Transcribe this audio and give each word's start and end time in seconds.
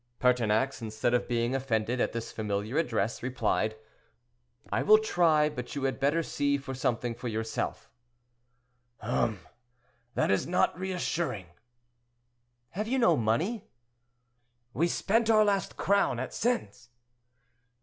Pertinax, 0.19 0.81
instead 0.81 1.13
of 1.13 1.27
being 1.27 1.53
offended 1.53 2.01
at 2.01 2.11
this 2.11 2.31
familiar 2.31 2.79
address, 2.79 3.21
replied, 3.21 3.75
"I 4.71 4.81
will 4.81 4.97
try, 4.97 5.47
but 5.47 5.75
you 5.75 5.83
had 5.83 5.99
better 5.99 6.23
see 6.23 6.57
for 6.57 6.73
something 6.73 7.13
for 7.13 7.27
yourself." 7.27 7.87
"Hum! 8.97 9.41
that 10.15 10.31
is 10.31 10.47
not 10.47 10.75
reassuring." 10.75 11.45
"Have 12.71 12.87
you 12.87 12.97
no 12.97 13.15
money?" 13.15 13.67
"We 14.73 14.87
spent 14.87 15.29
our 15.29 15.45
last 15.45 15.77
crown 15.77 16.19
at 16.19 16.33
Sens." 16.33 16.89